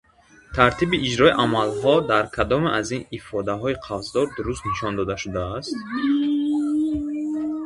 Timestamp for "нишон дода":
4.69-5.15